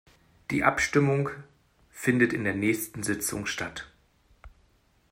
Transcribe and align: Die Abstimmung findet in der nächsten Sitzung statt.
Die 0.49 0.63
Abstimmung 0.63 1.29
findet 1.91 2.33
in 2.33 2.43
der 2.43 2.55
nächsten 2.55 3.03
Sitzung 3.03 3.45
statt. 3.45 3.85